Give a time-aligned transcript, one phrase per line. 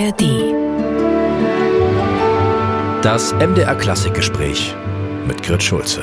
[0.00, 0.54] ARD.
[3.02, 4.74] Das MDR Klassikgespräch
[5.28, 6.02] mit Grit Schulze.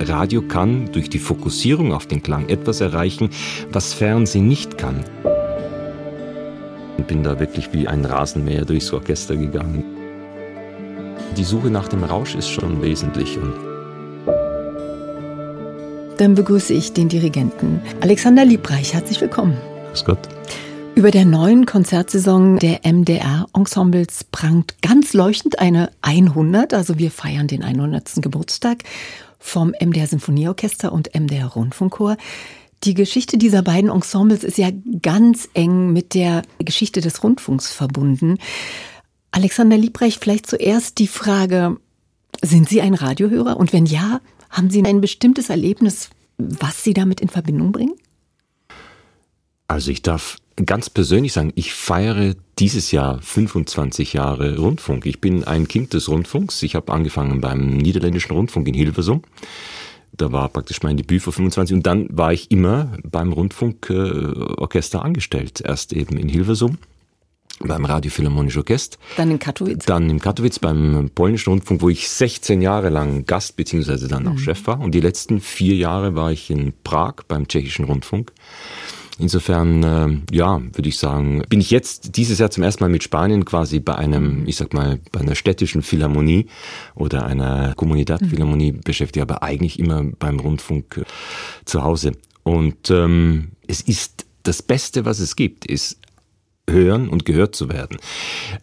[0.00, 3.30] Radio kann durch die Fokussierung auf den Klang etwas erreichen,
[3.70, 5.04] was Fernsehen nicht kann.
[6.98, 9.84] Ich bin da wirklich wie ein Rasenmäher durchs Orchester gegangen.
[11.36, 13.38] Die Suche nach dem Rausch ist schon wesentlich.
[13.38, 13.54] Und
[16.16, 18.94] Dann begrüße ich den Dirigenten Alexander Liebreich.
[18.94, 19.56] Herzlich willkommen.
[19.90, 20.37] Grüß Gott.
[20.98, 27.62] Über der neuen Konzertsaison der MDR-Ensembles prangt ganz leuchtend eine 100, also wir feiern den
[27.62, 28.14] 100.
[28.16, 28.82] Geburtstag
[29.38, 32.16] vom MDR Sinfonieorchester und MDR Rundfunkchor.
[32.82, 38.38] Die Geschichte dieser beiden Ensembles ist ja ganz eng mit der Geschichte des Rundfunks verbunden.
[39.30, 41.76] Alexander Liebrecht, vielleicht zuerst die Frage,
[42.42, 43.56] sind Sie ein Radiohörer?
[43.56, 47.94] Und wenn ja, haben Sie ein bestimmtes Erlebnis, was Sie damit in Verbindung bringen?
[49.68, 55.06] Also ich darf ganz persönlich sagen, ich feiere dieses Jahr 25 Jahre Rundfunk.
[55.06, 56.62] Ich bin ein Kind des Rundfunks.
[56.62, 59.22] Ich habe angefangen beim Niederländischen Rundfunk in Hilversum.
[60.12, 65.62] Da war praktisch mein Debüt vor 25 und dann war ich immer beim Rundfunkorchester angestellt.
[65.64, 66.78] Erst eben in Hilversum
[67.60, 68.98] beim Radio Philharmonisch Orchester.
[69.16, 69.84] Dann in Katowice.
[69.86, 74.32] Dann in Katowice beim Polnischen Rundfunk, wo ich 16 Jahre lang Gast beziehungsweise dann auch
[74.32, 74.38] mhm.
[74.38, 74.80] Chef war.
[74.80, 78.32] Und die letzten vier Jahre war ich in Prag beim Tschechischen Rundfunk.
[79.18, 83.02] Insofern, äh, ja, würde ich sagen, bin ich jetzt dieses Jahr zum ersten Mal mit
[83.02, 86.46] Spanien quasi bei einem, ich sag mal, bei einer städtischen Philharmonie
[86.94, 88.80] oder einer Comunidad Philharmonie mhm.
[88.82, 91.04] beschäftigt, aber eigentlich immer beim Rundfunk äh,
[91.64, 92.12] zu Hause.
[92.44, 95.98] Und ähm, es ist das Beste, was es gibt, ist
[96.68, 97.98] hören und gehört zu werden.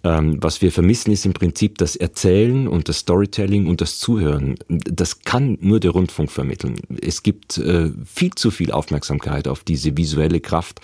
[0.03, 4.55] Ähm, was wir vermissen, ist im Prinzip das Erzählen und das Storytelling und das Zuhören.
[4.67, 6.75] Das kann nur der Rundfunk vermitteln.
[7.01, 10.81] Es gibt äh, viel zu viel Aufmerksamkeit auf diese visuelle Kraft,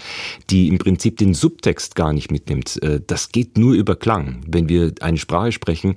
[0.49, 2.81] die im Prinzip den Subtext gar nicht mitnimmt.
[2.81, 4.43] Äh, das geht nur über Klang.
[4.47, 5.95] Wenn wir eine Sprache sprechen,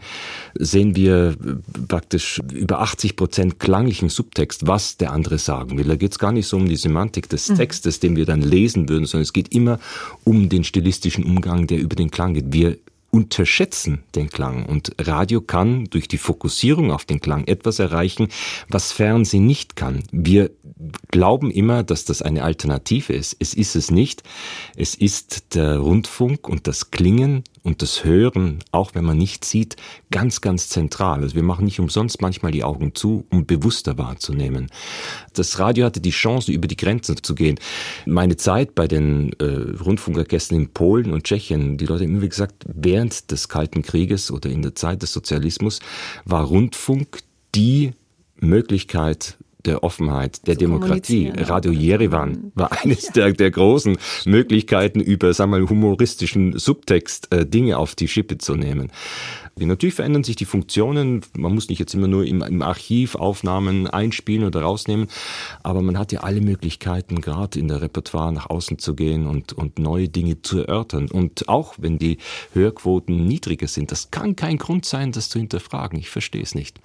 [0.55, 5.87] sehen wir äh, praktisch über 80 Prozent klanglichen Subtext, was der andere sagen will.
[5.87, 7.57] Da geht es gar nicht so um die Semantik des mhm.
[7.57, 9.79] Textes, den wir dann lesen würden, sondern es geht immer
[10.25, 12.53] um den stilistischen ästhetischen Umgang, der über den Klang geht.
[12.53, 12.79] Wir
[13.11, 18.27] unterschätzen den Klang und Radio kann durch die Fokussierung auf den Klang etwas erreichen,
[18.69, 20.03] was Fernsehen nicht kann.
[20.11, 20.51] Wir
[21.13, 23.37] glauben immer, dass das eine Alternative ist.
[23.39, 24.25] Es ist es nicht.
[24.75, 29.77] Es ist der Rundfunk und das Klingen und das Hören, auch wenn man nicht sieht,
[30.11, 31.23] ganz, ganz zentral.
[31.23, 34.71] Also wir machen nicht umsonst manchmal die Augen zu, um bewusster wahrzunehmen.
[35.33, 37.59] Das Radio hatte die Chance, über die Grenzen zu gehen.
[38.05, 42.67] Meine Zeit bei den äh, Rundfunkorchestern in Polen und Tschechien, die Leute haben immer gesagt,
[42.67, 45.81] während des Kalten Krieges oder in der Zeit des Sozialismus
[46.27, 47.21] war Rundfunk
[47.55, 47.93] die
[48.37, 51.33] Möglichkeit, der Offenheit, der Demokratie.
[51.37, 52.53] Radio Jerewan mhm.
[52.55, 57.95] war eines der, der großen Möglichkeiten, über sagen wir mal, humoristischen Subtext äh, Dinge auf
[57.95, 58.91] die Schippe zu nehmen.
[59.57, 61.21] Natürlich verändern sich die Funktionen.
[61.37, 65.07] Man muss nicht jetzt immer nur im, im, Archiv Aufnahmen einspielen oder rausnehmen,
[65.63, 69.53] aber man hat ja alle Möglichkeiten, gerade in der Repertoire nach außen zu gehen und,
[69.53, 71.09] und neue Dinge zu erörtern.
[71.09, 72.19] Und auch wenn die
[72.53, 76.01] Hörquoten niedriger sind, das kann kein Grund sein, das zu hinterfragen.
[76.01, 76.81] Ich verstehe es nicht.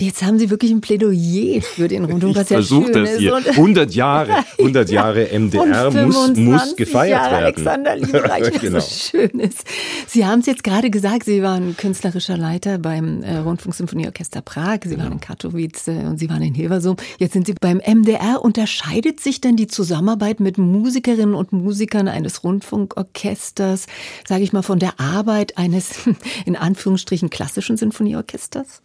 [0.00, 3.36] Jetzt haben Sie wirklich ein Plädoyer für den Rundfunk, was ich ja schön das hier.
[3.36, 7.44] 100 Jahre, 100 Jahre MDR muss, muss gefeiert Jahre werden.
[7.44, 8.76] Alexander Liebreich, genau.
[8.78, 9.64] was so schön ist.
[10.06, 14.90] Sie haben es jetzt gerade gesagt, Sie waren künstlerischer Leiter beim äh, Rundfunksymphonieorchester Prag, Sie
[14.90, 15.04] genau.
[15.04, 16.96] waren in Katowice äh, und Sie waren in Hilversum.
[17.18, 18.42] Jetzt sind Sie beim MDR.
[18.42, 23.86] Unterscheidet sich denn die Zusammenarbeit mit Musikerinnen und Musikern eines Rundfunkorchesters,
[24.26, 26.08] sage ich mal, von der Arbeit eines
[26.46, 28.80] in Anführungsstrichen klassischen Sinfonieorchesters?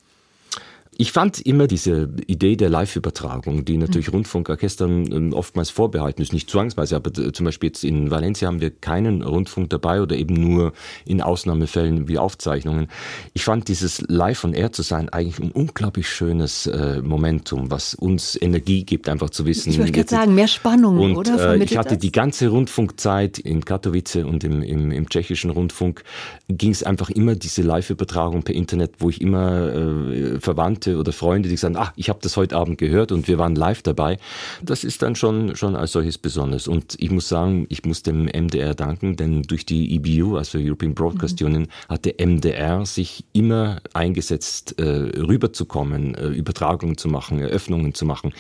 [0.97, 4.15] Ich fand immer diese Idee der Live-Übertragung, die natürlich mhm.
[4.15, 8.69] Rundfunkorchestern ähm, oftmals vorbehalten ist, nicht zwangsweise, aber zum Beispiel jetzt in Valencia haben wir
[8.69, 10.71] keinen Rundfunk dabei oder eben nur
[11.05, 12.87] in Ausnahmefällen wie Aufzeichnungen.
[13.33, 17.93] Ich fand dieses Live on Air zu sein eigentlich ein unglaublich schönes äh, Momentum, was
[17.93, 19.71] uns Energie gibt, einfach zu wissen.
[19.71, 21.55] Ich würde gerade sagen, mehr Spannung, und, oder?
[21.55, 21.99] Äh, ich hatte das?
[21.99, 26.03] die ganze Rundfunkzeit in Katowice und im, im, im tschechischen Rundfunk
[26.47, 31.11] ging es einfach immer diese Live-Übertragung per Internet, wo ich immer äh, verwandt Bekannte oder
[31.11, 34.17] Freunde, die sagen, ach, ich habe das heute Abend gehört und wir waren live dabei.
[34.61, 36.67] Das ist dann schon, schon als solches besonders.
[36.67, 40.93] Und ich muss sagen, ich muss dem MDR danken, denn durch die EBU, also European
[40.93, 41.47] Broadcast mhm.
[41.47, 48.05] Union, hat der MDR sich immer eingesetzt, äh, rüberzukommen, äh, Übertragungen zu machen, Eröffnungen zu
[48.05, 48.33] machen.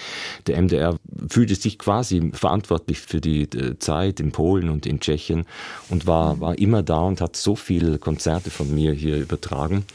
[0.47, 0.97] Der MDR
[1.27, 5.45] fühlte sich quasi verantwortlich für die äh, Zeit in Polen und in Tschechien
[5.89, 6.41] und war, mhm.
[6.41, 9.85] war immer da und hat so viele Konzerte von mir hier übertragen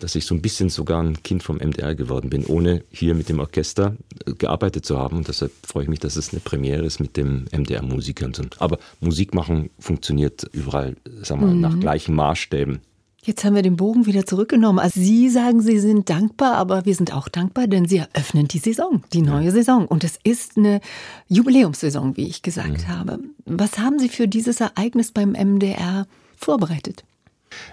[0.00, 3.28] dass ich so ein bisschen sogar ein Kind vom MDR geworden bin, ohne hier mit
[3.28, 5.18] dem Orchester äh, gearbeitet zu haben.
[5.18, 8.32] Und deshalb freue ich mich, dass es eine Premiere ist mit dem MDR-Musikern.
[8.58, 11.60] Aber Musik machen funktioniert überall, sagen wir, mhm.
[11.60, 12.80] nach gleichen Maßstäben.
[13.22, 14.78] Jetzt haben wir den Bogen wieder zurückgenommen.
[14.78, 18.58] Also Sie sagen, Sie sind dankbar, aber wir sind auch dankbar, denn Sie eröffnen die
[18.58, 19.50] Saison, die neue ja.
[19.50, 19.86] Saison.
[19.86, 20.80] Und es ist eine
[21.28, 22.88] Jubiläumssaison, wie ich gesagt mhm.
[22.88, 23.18] habe.
[23.44, 26.06] Was haben Sie für dieses Ereignis beim MDR
[26.36, 27.04] vorbereitet?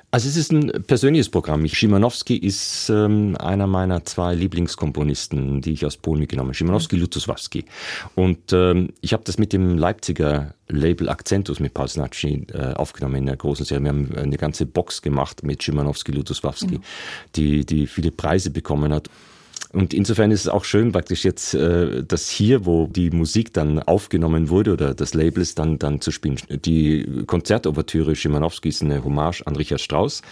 [0.09, 1.67] Also es ist ein persönliches Programm.
[1.67, 6.55] Schimanowski ist ähm, einer meiner zwei Lieblingskomponisten, die ich aus Polen mitgenommen habe.
[6.55, 7.01] Schimanowski, mhm.
[7.01, 7.65] Lutosławski.
[8.15, 13.15] Und ähm, ich habe das mit dem Leipziger Label Accentus mit Paul Snacci äh, aufgenommen
[13.15, 13.83] in der großen Serie.
[13.83, 16.83] Wir haben eine ganze Box gemacht mit Schimanowski, Lutosławski, mhm.
[17.35, 19.09] die, die viele Preise bekommen hat.
[19.77, 23.77] Und insofern ist es auch schön praktisch jetzt, äh, dass hier, wo die Musik dann
[23.77, 26.37] aufgenommen wurde oder das Label ist dann, dann zu spielen.
[26.49, 30.23] Die Konzertovertüre Schimanowski ist eine Hommage an Richard Strauss.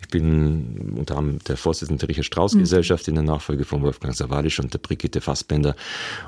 [0.00, 3.10] Ich bin unter anderem der Vorsitzende der Richard Strauss Gesellschaft mhm.
[3.10, 5.76] in der Nachfolge von Wolfgang Savalisch und der Brigitte Fassbender.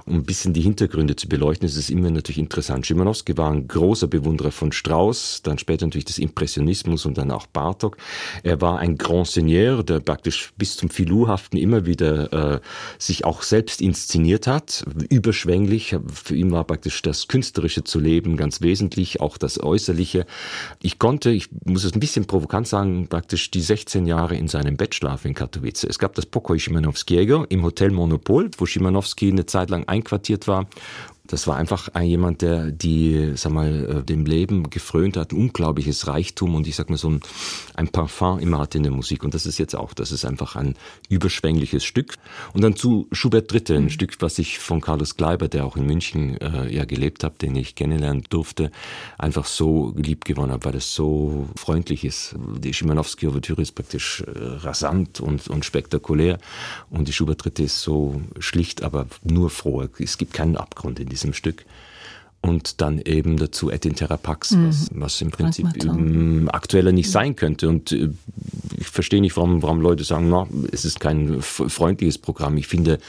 [0.04, 2.86] Um ein bisschen die Hintergründe zu beleuchten, ist es immer natürlich interessant.
[2.86, 7.46] Schimanowski war ein großer Bewunderer von Strauss, dann später natürlich des Impressionismus und dann auch
[7.46, 7.96] Bartok.
[8.42, 12.57] Er war ein Grand Seigneur, der praktisch bis zum Filouhaften immer wieder äh,
[12.98, 15.96] sich auch selbst inszeniert hat, überschwänglich.
[16.12, 20.26] Für ihn war praktisch das Künstlerische zu leben ganz wesentlich, auch das Äußerliche.
[20.82, 24.76] Ich konnte, ich muss es ein bisschen provokant sagen, praktisch die 16 Jahre in seinem
[24.76, 25.84] Bett schlafen in Katowice.
[25.84, 30.66] Es gab das Pokoi Schimanowskiego im Hotel Monopol, wo Schimanowski eine Zeit lang einquartiert war
[31.28, 36.06] das war einfach ein, jemand, der die, sag mal, äh, dem Leben gefrönt hat, unglaubliches
[36.06, 37.20] Reichtum und ich sag mal so ein,
[37.74, 39.22] ein Parfum immer hatte in der Musik.
[39.22, 40.74] Und das ist jetzt auch, das ist einfach ein
[41.08, 42.14] überschwängliches Stück.
[42.54, 43.90] Und dann zu Schubert Dritte, ein mhm.
[43.90, 47.54] Stück, was ich von Carlos Gleiber, der auch in München äh, ja gelebt hat, den
[47.56, 48.70] ich kennenlernen durfte,
[49.18, 52.36] einfach so lieb gewonnen habe, weil es so freundlich ist.
[52.58, 56.38] Die Schimanowski-Ouvertüre ist praktisch äh, rasant und, und spektakulär
[56.88, 59.84] und die Schubert Dritte ist so schlicht, aber nur froh.
[59.98, 61.64] Es gibt keinen Abgrund in diesem diesem Stück.
[62.40, 64.68] Und dann eben dazu Etin Therapax, mhm.
[64.68, 65.66] was, was, im Prinzip
[66.52, 67.68] aktueller nicht sein könnte.
[67.68, 68.10] Und äh,
[68.76, 72.56] ich verstehe nicht, warum, warum Leute sagen, na, es ist kein freundliches Programm.
[72.56, 73.00] Ich finde,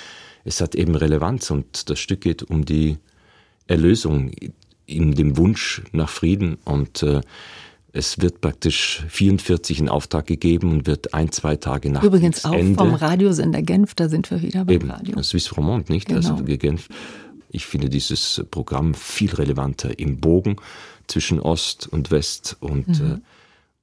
[0.45, 2.97] es hat eben Relevanz und das Stück geht um die
[3.67, 4.31] Erlösung
[4.87, 7.21] in dem Wunsch nach Frieden und äh,
[7.91, 12.53] es wird praktisch 44 in Auftrag gegeben und wird ein, zwei Tage nach Übrigens auch
[12.53, 15.21] Ende, vom Radiosender Genf, da sind wir wieder beim eben, Radio.
[15.23, 16.11] Swiss Romand, nicht?
[16.11, 16.41] Also genau.
[16.41, 16.87] Also Genf.
[17.49, 20.57] Ich finde dieses Programm viel relevanter im Bogen
[21.07, 23.21] zwischen Ost und West und, mhm.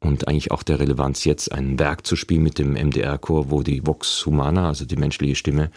[0.02, 3.62] äh, und eigentlich auch der Relevanz jetzt ein Werk zu spielen mit dem MDR-Chor, wo
[3.62, 5.70] die Vox Humana, also die menschliche Stimme,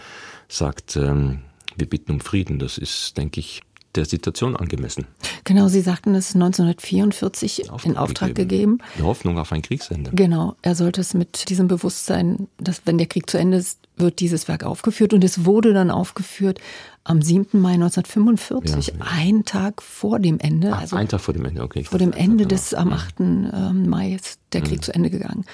[0.48, 1.40] sagt, ähm,
[1.76, 2.60] wir bitten um Frieden.
[2.60, 3.62] Das ist, denke ich,
[3.96, 5.08] der Situation angemessen.
[5.44, 8.78] Genau, Sie sagten es 1944 in Auftrag gegeben.
[8.78, 8.78] gegeben.
[8.98, 10.12] Die Hoffnung auf ein Kriegsende.
[10.14, 14.20] Genau, er sollte es mit diesem Bewusstsein, dass wenn der Krieg zu Ende ist, wird
[14.20, 16.60] dieses Werk aufgeführt und es wurde dann aufgeführt
[17.04, 17.60] am 7.
[17.60, 19.06] Mai 1945, ja, ja.
[19.10, 20.72] ein Tag vor dem Ende.
[20.74, 21.84] Ach, also ein Tag vor dem Ende, okay.
[21.84, 23.20] Vor dem Ende des am 8.
[23.20, 24.82] Ähm, Mai ist der Krieg mhm.
[24.84, 25.46] zu Ende gegangen.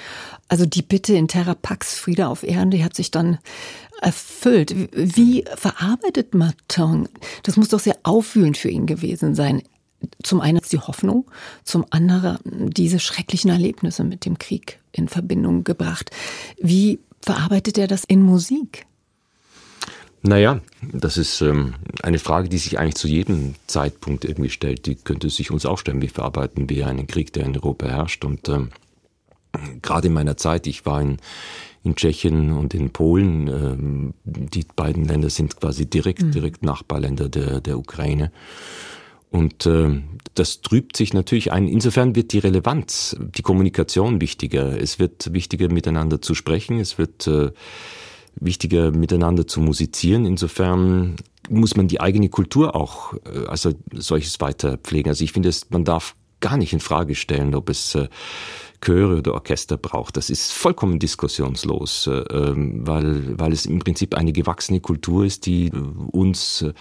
[0.49, 3.37] Also die Bitte in Terra Pax, Friede auf Erden, die hat sich dann
[4.01, 4.75] erfüllt.
[4.93, 7.07] Wie verarbeitet Martin?
[7.43, 9.61] Das muss doch sehr aufwühlend für ihn gewesen sein.
[10.21, 11.25] Zum einen die Hoffnung,
[11.63, 16.11] zum anderen diese schrecklichen Erlebnisse mit dem Krieg in Verbindung gebracht.
[16.59, 18.85] Wie verarbeitet er das in Musik?
[20.21, 24.87] Naja, das ist ähm, eine Frage, die sich eigentlich zu jedem Zeitpunkt irgendwie stellt.
[24.87, 26.01] Die könnte sich uns auch stellen.
[26.01, 28.25] Wie verarbeiten wir einen Krieg, der in Europa herrscht?
[28.25, 28.69] Und ähm,
[29.83, 31.17] gerade in meiner Zeit, ich war in,
[31.83, 36.31] in Tschechien und in Polen, ähm, die beiden Länder sind quasi direkt, mhm.
[36.31, 38.31] direkt Nachbarländer der, der Ukraine.
[39.35, 40.01] Und äh,
[40.33, 41.67] das trübt sich natürlich ein.
[41.67, 44.79] Insofern wird die Relevanz, die Kommunikation wichtiger.
[44.79, 46.79] Es wird wichtiger, miteinander zu sprechen.
[46.79, 47.51] Es wird äh,
[48.35, 50.25] wichtiger, miteinander zu musizieren.
[50.25, 51.17] Insofern
[51.49, 55.09] muss man die eigene Kultur auch äh, also solches weiter pflegen.
[55.09, 58.07] Also ich finde, man darf gar nicht in Frage stellen, ob es äh,
[58.81, 60.17] Chöre oder Orchester braucht.
[60.17, 65.45] Das ist vollkommen diskussionslos, äh, ähm, weil, weil es im Prinzip eine gewachsene Kultur ist,
[65.45, 65.71] die
[66.11, 66.73] uns äh,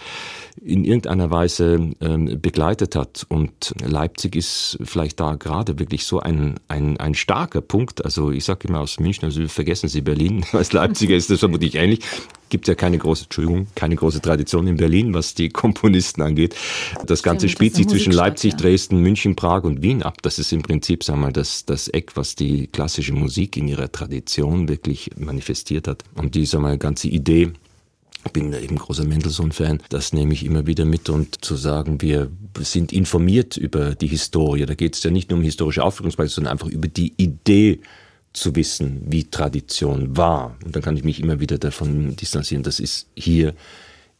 [0.63, 3.25] in irgendeiner Weise ähm, begleitet hat.
[3.29, 8.03] Und Leipzig ist vielleicht da gerade wirklich so ein, ein, ein starker Punkt.
[8.03, 11.75] Also ich sage immer aus München, also vergessen Sie Berlin, als Leipziger ist das vermutlich
[11.75, 12.01] ähnlich
[12.49, 16.55] gibt ja keine große, Entschuldigung, keine große Tradition in Berlin, was die Komponisten angeht.
[17.05, 18.57] Das Ganze Stimmt, spielt sich zwischen Leipzig, ja.
[18.57, 20.21] Dresden, München, Prag und Wien ab.
[20.21, 23.67] Das ist im Prinzip, sagen wir mal, das, das Eck, was die klassische Musik in
[23.67, 26.03] ihrer Tradition wirklich manifestiert hat.
[26.15, 27.51] Und die, sagen wir mal, ganze Idee,
[28.25, 29.81] ich bin eben großer Mendelssohn-Fan.
[29.89, 34.65] Das nehme ich immer wieder mit und zu sagen, wir sind informiert über die Historie.
[34.65, 37.81] Da geht es ja nicht nur um historische Aufführungsweise, sondern einfach über die Idee
[38.35, 40.55] zu wissen, wie Tradition war.
[40.63, 42.63] Und dann kann ich mich immer wieder davon distanzieren.
[42.63, 43.53] Das ist hier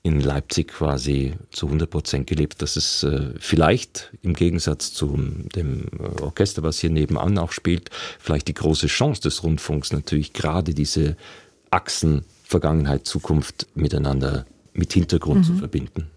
[0.04, 2.62] in Leipzig quasi zu 100 Prozent gelebt.
[2.62, 5.18] Das ist äh, vielleicht im Gegensatz zu
[5.56, 10.34] dem äh, Orchester, was hier nebenan auch spielt, vielleicht die große Chance des Rundfunks, natürlich
[10.34, 11.18] gerade diese
[11.72, 15.44] Achsen Vergangenheit, Zukunft miteinander mit Hintergrund mhm.
[15.44, 16.08] zu verbinden.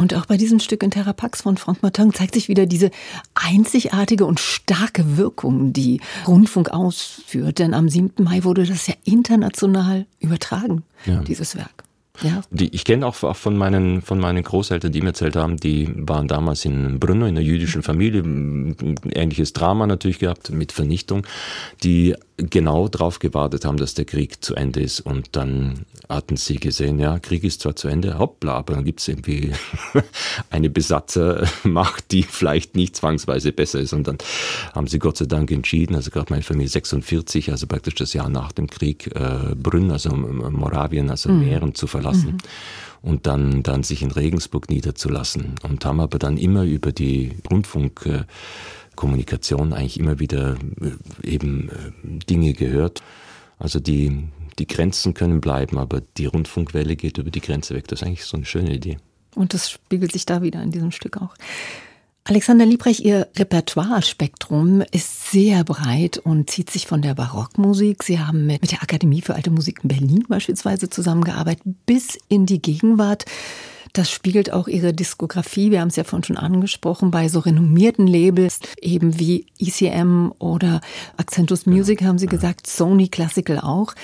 [0.00, 2.90] Und auch bei diesem Stück in Terrapax von Franck Martin zeigt sich wieder diese
[3.34, 7.58] einzigartige und starke Wirkung, die Rundfunk ausführt.
[7.58, 8.24] Denn am 7.
[8.24, 11.20] Mai wurde das ja international übertragen, ja.
[11.20, 11.84] dieses Werk.
[12.22, 12.42] Ja.
[12.50, 15.88] Die, ich kenne auch, auch, von, meinen, von meinen Großeltern, die mir erzählt haben, die
[15.96, 21.26] waren damals in Brünno, in einer jüdischen Familie, ein ähnliches Drama natürlich gehabt mit Vernichtung,
[21.82, 25.00] die genau darauf gewartet haben, dass der Krieg zu Ende ist.
[25.00, 29.00] Und dann hatten sie gesehen, ja, Krieg ist zwar zu Ende, hoppla, aber dann gibt
[29.00, 29.52] es irgendwie
[30.50, 33.92] eine Besatzermacht, die vielleicht nicht zwangsweise besser ist.
[33.92, 34.18] Und dann
[34.74, 38.28] haben sie Gott sei Dank entschieden, also gerade meine Familie 46, also praktisch das Jahr
[38.28, 41.40] nach dem Krieg, äh, Brünn, also Moravien, also mhm.
[41.40, 42.09] Mähren zu verlassen.
[42.16, 42.38] Mhm
[43.02, 48.06] und dann, dann sich in Regensburg niederzulassen und haben aber dann immer über die Rundfunk
[48.06, 48.24] äh,
[48.94, 53.02] Kommunikation eigentlich immer wieder äh, eben äh, Dinge gehört.
[53.58, 57.88] Also die, die Grenzen können bleiben, aber die Rundfunkwelle geht über die Grenze weg.
[57.88, 58.98] Das ist eigentlich so eine schöne Idee.
[59.34, 61.34] Und das spiegelt sich da wieder in diesem Stück auch.
[62.24, 68.02] Alexander Liebrecht, Ihr Repertoire-Spektrum ist sehr breit und zieht sich von der Barockmusik.
[68.04, 72.46] Sie haben mit, mit der Akademie für Alte Musik in Berlin beispielsweise zusammengearbeitet bis in
[72.46, 73.24] die Gegenwart.
[73.92, 78.06] Das spiegelt auch ihre Diskografie, wir haben es ja vorhin schon angesprochen, bei so renommierten
[78.06, 80.80] Labels, eben wie ECM oder
[81.16, 83.94] Accentus Music, haben Sie gesagt, Sony Classical auch.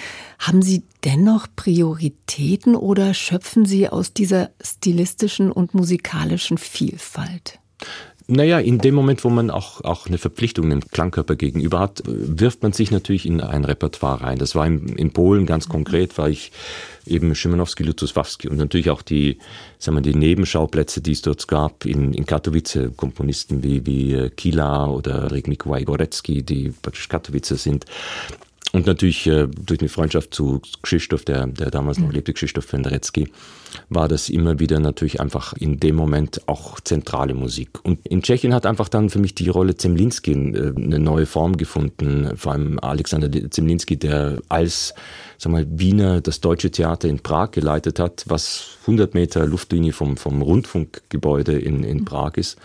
[0.41, 7.61] Haben Sie dennoch Prioritäten oder schöpfen Sie aus dieser stilistischen und musikalischen Vielfalt?
[8.29, 12.61] Naja, in dem Moment, wo man auch, auch eine Verpflichtung einem Klangkörper gegenüber hat, wirft
[12.65, 14.39] man sich natürlich in ein Repertoire rein.
[14.39, 16.51] Das war in, in Polen ganz konkret, war ich
[17.07, 19.39] eben Szymanowski, Lutosławski und natürlich auch die,
[19.79, 24.31] sagen wir, die Nebenschauplätze, die es dort gab in, in Katowice, Komponisten wie, wie äh,
[24.31, 27.85] Kila oder Mikołaj Gorecki, die praktisch Katowice sind.
[28.77, 32.13] Und natürlich äh, durch eine Freundschaft zu Krzysztof, der, der damals noch mhm.
[32.13, 33.27] lebte, Krzysztof Penderecki,
[33.89, 37.71] war das immer wieder natürlich einfach in dem Moment auch zentrale Musik.
[37.85, 41.57] Und in Tschechien hat einfach dann für mich die Rolle Zemlinski äh, eine neue Form
[41.57, 42.37] gefunden.
[42.37, 44.93] Vor allem Alexander Zemlinski, der als
[45.39, 50.19] sag mal, Wiener das Deutsche Theater in Prag geleitet hat, was 100 Meter Luftlinie vom,
[50.19, 52.59] vom Rundfunkgebäude in, in Prag ist.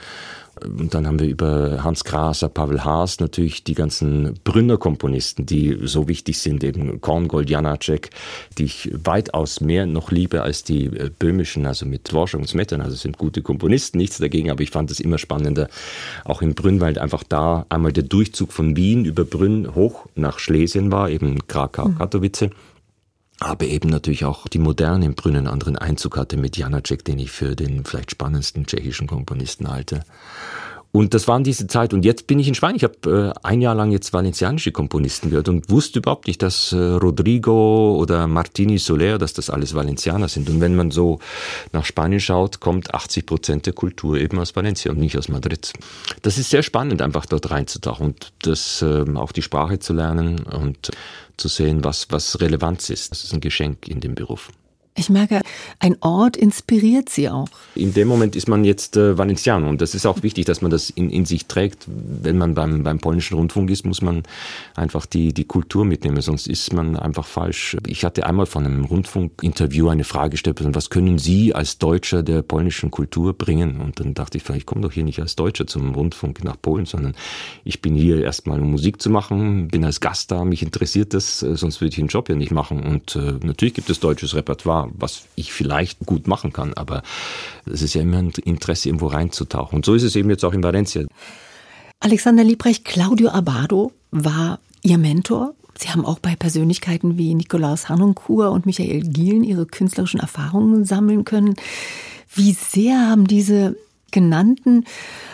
[0.60, 5.80] Und dann haben wir über Hans Graser, Pavel Haas natürlich die ganzen Brünner Komponisten, die
[5.84, 8.10] so wichtig sind, eben Korngold, Janacek,
[8.58, 12.84] die ich weitaus mehr noch liebe als die äh, böhmischen, also mit Dvorak und Smetana.
[12.84, 15.70] Also sind gute Komponisten, nichts dagegen, aber ich fand es immer spannender,
[16.26, 20.38] auch in Brünn, weil einfach da einmal der Durchzug von Wien über Brünn hoch nach
[20.40, 21.98] Schlesien war, eben Krakau, hm.
[21.98, 22.42] Katowice.
[22.42, 22.71] Mhm
[23.42, 27.32] aber eben natürlich auch die Moderne im Brünnen anderen Einzug hatte mit Janacek, den ich
[27.32, 30.02] für den vielleicht spannendsten tschechischen Komponisten halte.
[30.92, 31.94] Und das waren diese Zeit.
[31.94, 32.76] Und jetzt bin ich in Spanien.
[32.76, 36.74] Ich habe äh, ein Jahr lang jetzt valencianische Komponisten gehört und wusste überhaupt nicht, dass
[36.74, 40.50] äh, Rodrigo oder Martini Soler, dass das alles Valencianer sind.
[40.50, 41.20] Und wenn man so
[41.72, 45.72] nach Spanien schaut, kommt 80 Prozent der Kultur eben aus Valencia und nicht aus Madrid.
[46.24, 50.40] Das ist sehr spannend, einfach dort reinzutauchen und das äh, auch die Sprache zu lernen
[50.40, 50.92] und
[51.38, 53.12] zu sehen, was, was Relevanz ist.
[53.12, 54.50] Das ist ein Geschenk in dem Beruf.
[54.94, 55.40] Ich merke,
[55.80, 57.48] ein Ort inspiriert Sie auch.
[57.76, 60.70] In dem Moment ist man jetzt äh, Valenciano und das ist auch wichtig, dass man
[60.70, 61.86] das in, in sich trägt.
[61.88, 64.24] Wenn man beim, beim polnischen Rundfunk ist, muss man
[64.76, 67.78] einfach die, die Kultur mitnehmen, sonst ist man einfach falsch.
[67.88, 72.42] Ich hatte einmal von einem Rundfunkinterview eine Frage gestellt, was können Sie als Deutscher der
[72.42, 73.80] polnischen Kultur bringen?
[73.80, 76.86] Und dann dachte ich, ich komme doch hier nicht als Deutscher zum Rundfunk nach Polen,
[76.86, 77.16] sondern
[77.64, 81.42] ich bin hier erstmal, um Musik zu machen, bin als Gast da, mich interessiert das,
[81.44, 82.84] äh, sonst würde ich den Job ja nicht machen.
[82.84, 87.04] Und äh, natürlich gibt es deutsches Repertoire was ich vielleicht gut machen kann, aber
[87.66, 89.78] es ist ja immer ein Interesse, irgendwo reinzutauchen.
[89.78, 91.04] Und so ist es eben jetzt auch in Valencia.
[92.00, 95.54] Alexander Liebrecht, Claudio Abado war Ihr Mentor.
[95.78, 101.26] Sie haben auch bei Persönlichkeiten wie Nikolaus Hanoncourt und Michael Gielen Ihre künstlerischen Erfahrungen sammeln
[101.26, 101.56] können.
[102.34, 103.76] Wie sehr haben diese
[104.12, 104.86] genannten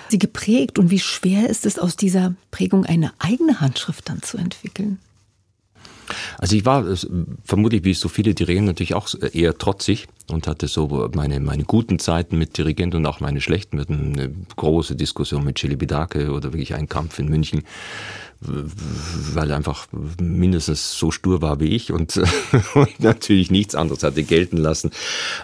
[0.10, 4.38] Sie geprägt und wie schwer ist es, aus dieser Prägung eine eigene Handschrift dann zu
[4.38, 5.00] entwickeln?
[6.38, 6.86] Also ich war
[7.44, 11.64] vermutlich wie so viele die Reden natürlich auch eher trotzig und hatte so meine, meine
[11.64, 13.78] guten Zeiten mit Dirigent und auch meine schlechten.
[13.78, 17.64] Wir hatten eine große Diskussion mit Chili Bidake oder wirklich einen Kampf in München
[18.40, 19.88] weil er einfach
[20.22, 22.18] mindestens so stur war wie ich und,
[22.76, 24.92] und natürlich nichts anderes hatte gelten lassen.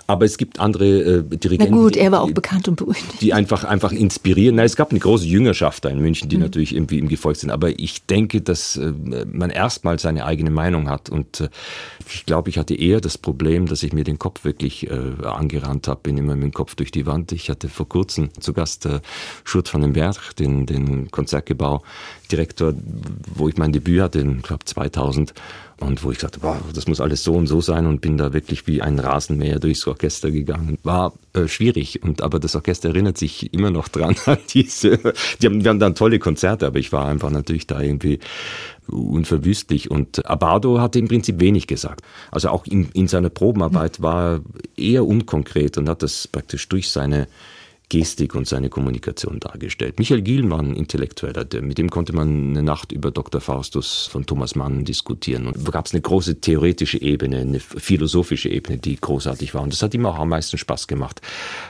[0.05, 1.75] Aber es gibt andere äh, Dirigenten.
[1.75, 3.21] Na gut, er war auch die, bekannt und berühmt.
[3.21, 4.55] Die einfach, einfach inspirieren.
[4.55, 6.43] Na, es gab eine große Jüngerschaft da in München, die mhm.
[6.43, 7.49] natürlich irgendwie ihm gefolgt sind.
[7.49, 8.93] Aber ich denke, dass äh,
[9.31, 11.09] man erstmal seine eigene Meinung hat.
[11.09, 11.49] Und äh,
[12.07, 15.87] ich glaube, ich hatte eher das Problem, dass ich mir den Kopf wirklich äh, angerannt
[15.87, 16.01] habe.
[16.03, 17.31] Bin immer mit dem Kopf durch die Wand.
[17.31, 18.99] Ich hatte vor kurzem zu Gast äh,
[19.43, 21.81] Schurt van den Berg, den, den Konzertgebau
[22.33, 22.73] Direktor,
[23.35, 25.33] wo ich mein Debüt hatte, ich glaube 2000,
[25.79, 28.31] und wo ich sagte, boah, das muss alles so und so sein und bin da
[28.31, 30.77] wirklich wie ein Rasenmäher durchs Orchester gegangen.
[30.83, 34.99] War äh, schwierig, und aber das Orchester erinnert sich immer noch dran an diese.
[35.41, 38.19] Die haben, wir haben dann tolle Konzerte, aber ich war einfach natürlich da irgendwie
[38.87, 39.91] unverwüstlich.
[39.91, 42.01] Und Abado hatte im Prinzip wenig gesagt.
[42.31, 44.41] Also auch in, in seiner Probenarbeit war er
[44.77, 47.27] eher unkonkret und hat das praktisch durch seine
[47.93, 49.99] Gestik und seine Kommunikation dargestellt.
[49.99, 53.39] Michael Gielen war ein Intellektueller, mit dem konnte man eine Nacht über Dr.
[53.39, 55.45] Faustus von Thomas Mann diskutieren.
[55.45, 59.61] Und da gab es eine große theoretische Ebene, eine philosophische Ebene, die großartig war.
[59.61, 61.21] Und das hat ihm auch am meisten Spaß gemacht.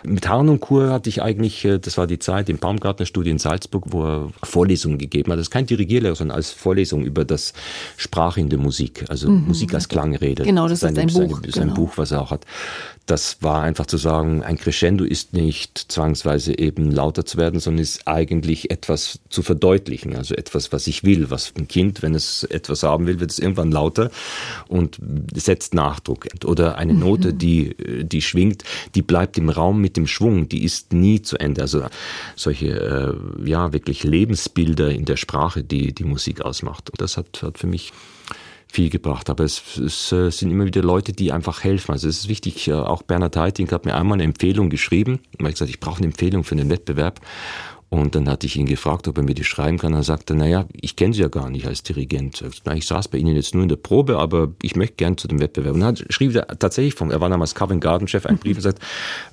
[0.06, 3.38] Mit Harn und Kur hatte ich eigentlich, äh, das war die Zeit im Baumgartnerstudio in
[3.38, 5.40] Salzburg, wo er Vorlesungen gegeben hat.
[5.40, 7.52] Das ist kein Dirigierlehrer, sondern als Vorlesung über das
[7.98, 9.48] Sprach in der Musik, also mhm.
[9.48, 10.44] Musik als Klangrede.
[10.44, 11.42] Genau, das ist ein Buch.
[11.50, 11.74] Sein, genau.
[11.74, 12.46] Buch, was er auch hat.
[13.08, 17.82] Das war einfach zu sagen, ein Crescendo ist nicht zwangsweise eben lauter zu werden, sondern
[17.82, 20.16] ist eigentlich etwas zu verdeutlichen.
[20.16, 21.30] Also etwas, was ich will.
[21.30, 24.12] Was ein Kind, wenn es etwas haben will, wird es irgendwann lauter
[24.68, 24.98] und
[25.36, 26.28] setzt Nachdruck.
[26.46, 27.38] Oder eine Note, mhm.
[27.38, 28.64] die, die schwingt,
[28.96, 31.62] die bleibt im Raum mit dem Schwung, die ist nie zu Ende.
[31.62, 31.86] Also
[32.36, 36.90] solche, äh, ja, wirklich Lebensbilder in der Sprache, die die Musik ausmacht.
[36.90, 37.92] Und das hat, hat für mich
[38.74, 39.30] viel gebracht.
[39.30, 41.92] Aber es, es, äh, sind immer wieder Leute, die einfach helfen.
[41.92, 45.20] Also es ist wichtig, äh, auch Bernhard Heiting hat mir einmal eine Empfehlung geschrieben.
[45.32, 47.22] Ich habe gesagt, ich brauche eine Empfehlung für einen Wettbewerb.
[47.94, 49.94] Und dann hatte ich ihn gefragt, ob er mir die schreiben kann.
[49.94, 52.44] Er sagte, naja, ich kenne sie ja gar nicht als Dirigent.
[52.74, 55.40] Ich saß bei Ihnen jetzt nur in der Probe, aber ich möchte gern zu dem
[55.40, 55.76] Wettbewerb.
[55.76, 58.64] Und dann schrieb er tatsächlich vom, er war damals Covent Garden Chef, einen Brief und
[58.64, 58.80] sagt,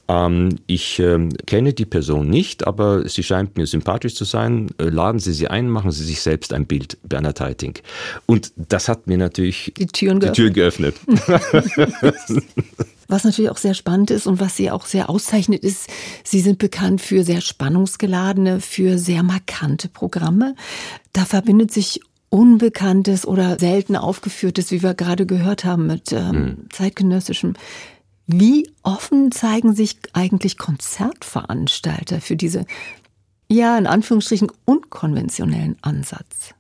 [0.09, 4.69] ähm, ich ähm, kenne die Person nicht, aber sie scheint mir sympathisch zu sein.
[4.77, 7.79] Äh, laden Sie sie ein, machen Sie sich selbst ein Bild, Bernhard Heiting.
[8.27, 10.97] Und das hat mir natürlich die Türen die Tür geöffnet.
[13.11, 15.89] Was natürlich auch sehr spannend ist und was Sie auch sehr auszeichnet, ist,
[16.23, 20.55] Sie sind bekannt für sehr spannungsgeladene, für sehr markante Programme.
[21.13, 26.57] Da verbindet sich Unbekanntes oder selten aufgeführtes, wie wir gerade gehört haben, mit ähm, mhm.
[26.71, 27.55] zeitgenössischem.
[28.29, 32.65] Wie offen zeigen sich eigentlich Konzertveranstalter für diese,
[33.49, 36.55] ja, in Anführungsstrichen unkonventionellen Ansatz?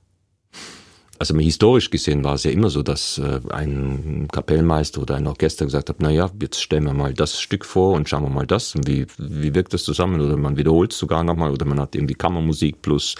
[1.20, 5.66] Also historisch gesehen war es ja immer so, dass äh, ein Kapellmeister oder ein Orchester
[5.66, 8.46] gesagt hat, na ja, jetzt stellen wir mal das Stück vor und schauen wir mal
[8.46, 11.78] das und wie, wie wirkt das zusammen oder man wiederholt es sogar nochmal oder man
[11.78, 13.16] hat irgendwie Kammermusik plus.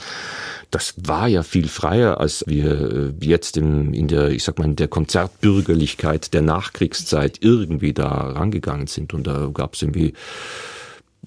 [0.70, 4.64] Das war ja viel freier, als wir äh, jetzt in, in der, ich sag mal,
[4.64, 10.14] in der Konzertbürgerlichkeit der Nachkriegszeit irgendwie da rangegangen sind und da gab es irgendwie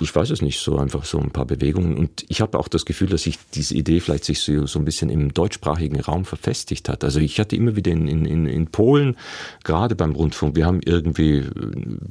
[0.02, 1.96] ich weiß es nicht, so einfach so ein paar Bewegungen.
[1.98, 4.86] Und ich habe auch das Gefühl, dass sich diese Idee vielleicht sich so, so ein
[4.86, 7.04] bisschen im deutschsprachigen Raum verfestigt hat.
[7.04, 9.16] Also ich hatte immer wieder in, in, in Polen,
[9.64, 11.52] gerade beim Rundfunk, wir haben irgendwie äh,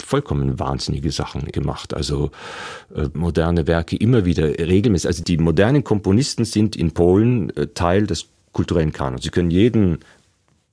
[0.04, 1.92] vollkommen wahnsinnige Sachen gemacht.
[1.92, 2.30] Also
[2.94, 5.08] äh, moderne Werke immer wieder regelmäßig.
[5.08, 9.24] Also die modernen Komponisten sind in Polen äh, Teil des kulturellen Kanons.
[9.24, 9.98] Sie können jeden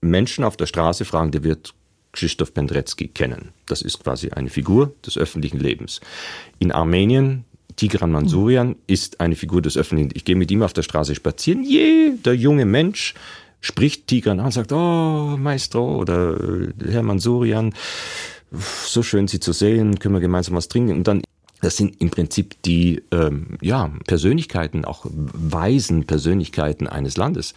[0.01, 1.73] Menschen auf der Straße fragen, der wird
[2.19, 3.49] Krzysztof Pendrecki kennen.
[3.67, 6.01] Das ist quasi eine Figur des öffentlichen Lebens.
[6.59, 7.45] In Armenien,
[7.77, 10.11] Tigran Mansurian ist eine Figur des öffentlichen.
[10.13, 11.63] Ich gehe mit ihm auf der Straße spazieren.
[11.63, 13.13] Je, der junge Mensch
[13.61, 17.73] spricht Tigran an und sagt, oh, Maestro oder äh, Herr Mansurian,
[18.51, 20.91] so schön Sie zu sehen, können wir gemeinsam was trinken.
[20.91, 21.21] Und dann
[21.61, 27.53] das sind im Prinzip die ähm, ja, Persönlichkeiten, auch weisen Persönlichkeiten eines Landes.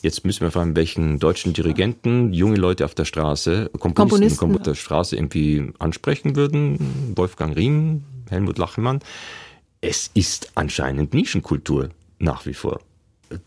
[0.00, 4.62] Jetzt müssen wir fragen, welchen deutschen Dirigenten junge Leute auf der Straße, Komponisten, Komponisten auf
[4.62, 7.14] der Straße irgendwie ansprechen würden.
[7.16, 9.00] Wolfgang Riem, Helmut Lachemann.
[9.80, 12.80] Es ist anscheinend Nischenkultur nach wie vor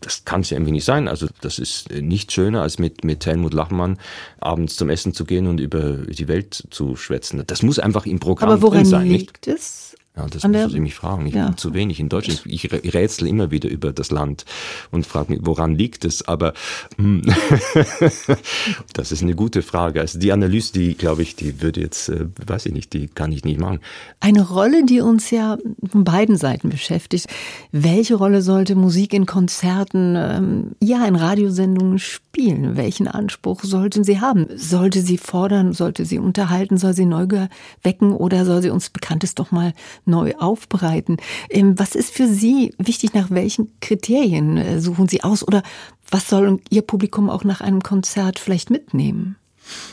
[0.00, 1.08] das kann es ja irgendwie nicht sein.
[1.08, 3.98] Also das ist nicht schöner, als mit, mit Helmut Lachmann
[4.40, 7.42] abends zum Essen zu gehen und über die Welt zu schwätzen.
[7.46, 9.06] Das muss einfach im Programm Aber woran sein.
[9.06, 9.56] liegt nicht?
[9.58, 9.96] es?
[10.16, 11.26] Ja, das müssen Sie mich fragen.
[11.26, 11.48] Ich ja.
[11.48, 12.42] bin zu wenig in Deutschland.
[12.46, 14.46] Ich rätsel immer wieder über das Land
[14.90, 16.26] und frage mich, woran liegt es?
[16.26, 16.54] Aber
[16.96, 17.20] hm,
[18.94, 20.00] das ist eine gute Frage.
[20.00, 23.30] Also die Analyse, die glaube ich, die würde jetzt, äh, weiß ich nicht, die kann
[23.30, 23.80] ich nicht machen.
[24.20, 27.26] Eine Rolle, die uns ja von beiden Seiten beschäftigt.
[27.70, 32.76] Welche Rolle sollte Musik in Konzerten, ähm, ja, in Radiosendungen spielen?
[32.76, 34.46] Welchen Anspruch sollten sie haben?
[34.56, 35.74] Sollte sie fordern?
[35.74, 36.78] Sollte sie unterhalten?
[36.78, 37.50] Soll sie Neugier
[37.82, 38.12] wecken?
[38.12, 39.74] Oder soll sie uns Bekanntes doch mal
[40.06, 41.16] neu aufbereiten.
[41.50, 43.14] Ähm, was ist für Sie wichtig?
[43.14, 45.46] Nach welchen Kriterien äh, suchen Sie aus?
[45.46, 45.62] Oder
[46.10, 49.36] was soll Ihr Publikum auch nach einem Konzert vielleicht mitnehmen?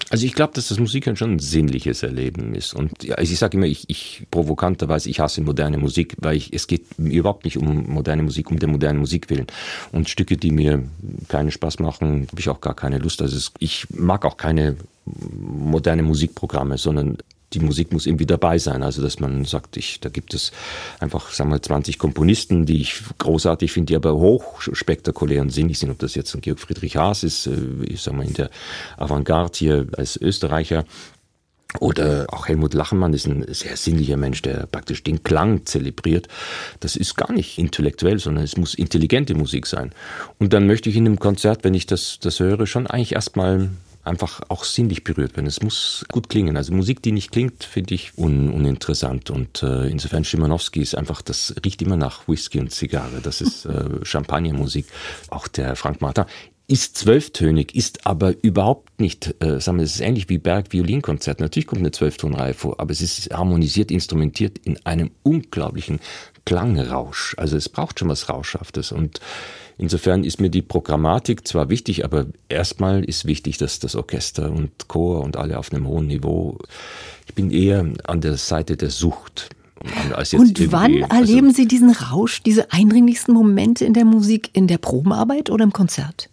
[0.10, 2.74] Also ich glaube, dass das Musikern schon ein sinnliches Erleben ist.
[2.74, 6.68] Und also ich sage immer, ich, ich provokanterweise, ich hasse moderne Musik, weil ich, es
[6.68, 9.48] geht überhaupt nicht um moderne Musik, um der modernen Musik willen.
[9.92, 10.84] Und Stücke, die mir
[11.30, 13.22] keinen Spaß machen, habe ich auch gar keine Lust.
[13.22, 17.18] Also es, ich mag auch keine moderne Musikprogramme, sondern
[17.54, 18.84] die Musik muss irgendwie dabei sein.
[18.84, 20.52] Also, dass man sagt, ich, da gibt es
[21.00, 25.92] einfach, sagen wir, 20 Komponisten, die ich großartig finde, die aber hochspektakulär und sinnig sind.
[25.92, 28.50] Ob das jetzt ein Georg Friedrich Haas ist, äh, ich sag mal, in der
[28.98, 30.86] Avantgarde hier als Österreicher,
[31.80, 36.28] oder auch Helmut Lachenmann ist ein sehr sinnlicher Mensch, der praktisch den Klang zelebriert.
[36.80, 39.92] Das ist gar nicht intellektuell, sondern es muss intelligente Musik sein.
[40.40, 43.70] Und dann möchte ich in einem Konzert, wenn ich das, das höre, schon eigentlich erstmal
[44.04, 45.48] einfach auch sinnlich berührt werden.
[45.48, 46.58] Es muss gut klingen.
[46.58, 49.30] Also Musik, die nicht klingt, finde ich un uninteressant.
[49.30, 53.22] Und äh, insofern Schimanowski ist einfach, das riecht immer nach Whisky und Zigarre.
[53.22, 54.86] Das ist äh, Champagnermusik.
[55.30, 56.26] Auch der Frank Martin
[56.68, 61.40] ist zwölftönig, ist aber überhaupt nicht, äh, sagen wir, es ist ähnlich wie Berg-Violinkonzert.
[61.40, 66.00] Natürlich kommt eine Zwölftonreihe vor, aber es ist harmonisiert, instrumentiert in einem unglaublichen
[66.46, 67.36] Klangrausch.
[67.38, 69.20] Also es braucht schon was Rauschhaftes und
[69.78, 74.88] Insofern ist mir die Programmatik zwar wichtig, aber erstmal ist wichtig, dass das Orchester und
[74.88, 76.60] Chor und alle auf einem hohen Niveau.
[77.28, 79.50] Ich bin eher an der Seite der Sucht.
[80.34, 84.78] und wann also erleben Sie diesen Rausch, diese eindringlichsten Momente in der Musik, in der
[84.78, 86.30] Probenarbeit oder im Konzert?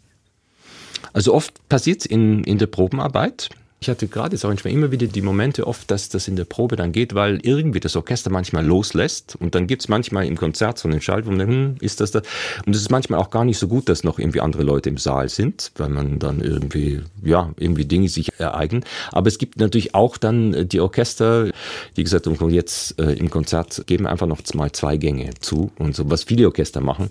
[1.12, 3.50] Also oft passiert es in, in der Probenarbeit.
[3.82, 6.76] Ich hatte gerade jetzt auch immer wieder die Momente oft, dass das in der Probe
[6.76, 10.76] dann geht, weil irgendwie das Orchester manchmal loslässt und dann gibt es manchmal im Konzert
[10.76, 12.20] so einen Schalt, wo man denkt, hm, ist das da?
[12.66, 14.98] Und es ist manchmal auch gar nicht so gut, dass noch irgendwie andere Leute im
[14.98, 18.84] Saal sind, weil man dann irgendwie, ja, irgendwie Dinge sich ereignen.
[19.12, 21.48] Aber es gibt natürlich auch dann äh, die Orchester,
[21.96, 25.96] die gesagt haben, jetzt äh, im Konzert geben einfach noch mal zwei Gänge zu und
[25.96, 27.08] so, was viele Orchester machen.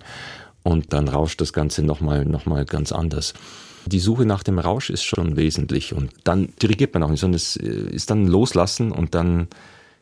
[0.62, 3.34] Und dann rauscht das Ganze nochmal noch mal ganz anders
[3.86, 7.38] die Suche nach dem Rausch ist schon wesentlich und dann dirigiert man auch nicht, sondern
[7.38, 9.48] es äh, ist dann loslassen und dann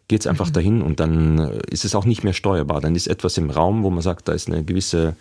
[0.07, 0.53] geht es einfach mhm.
[0.53, 2.81] dahin und dann äh, ist es auch nicht mehr steuerbar.
[2.81, 5.15] Dann ist etwas im Raum, wo man sagt, da ist eine gewisse,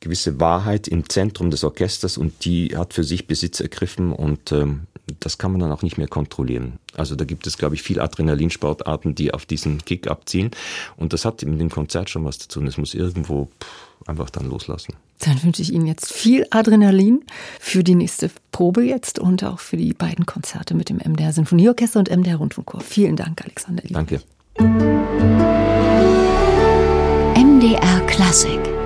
[0.00, 4.82] gewisse Wahrheit im Zentrum des Orchesters und die hat für sich Besitz ergriffen und ähm,
[5.20, 6.74] das kann man dann auch nicht mehr kontrollieren.
[6.94, 10.50] Also da gibt es, glaube ich, viel Adrenalinsportarten, die auf diesen Kick abziehen
[10.96, 12.66] und das hat mit dem Konzert schon was zu tun.
[12.66, 14.94] Es muss irgendwo pff, einfach dann loslassen.
[15.20, 17.24] Dann wünsche ich Ihnen jetzt viel Adrenalin
[17.58, 21.98] für die nächste Probe jetzt und auch für die beiden Konzerte mit dem MDR Sinfonieorchester
[21.98, 22.80] und MDR Rundfunkchor.
[22.80, 23.82] Vielen Dank, Alexander.
[23.90, 24.20] Danke.
[27.34, 28.77] MDR Klassik